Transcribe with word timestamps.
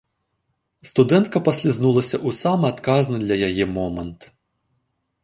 Студэнтка 0.89 1.37
паслізнулася 1.49 2.13
ў 2.27 2.37
самы 2.39 2.65
адказны 2.73 3.17
для 3.27 3.37
яе 3.51 3.65
момант. 3.77 4.19